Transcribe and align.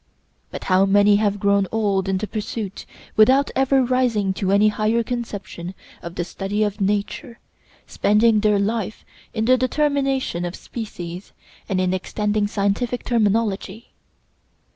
But 0.49 0.63
how 0.63 0.87
many 0.87 1.17
have 1.17 1.39
grown 1.39 1.67
old 1.71 2.09
in 2.09 2.17
the 2.17 2.25
pursuit, 2.25 2.87
without 3.15 3.51
ever 3.55 3.83
rising 3.85 4.33
to 4.33 4.51
any 4.51 4.69
higher 4.69 5.03
conception 5.03 5.75
of 6.01 6.15
the 6.15 6.23
study 6.23 6.63
of 6.63 6.81
nature, 6.81 7.37
spending 7.85 8.39
their 8.39 8.57
life 8.57 9.05
in 9.31 9.45
the 9.45 9.59
determination 9.59 10.43
of 10.43 10.55
species, 10.55 11.33
and 11.69 11.79
in 11.79 11.93
extending 11.93 12.47
scientific 12.47 13.03
terminology! 13.03 13.91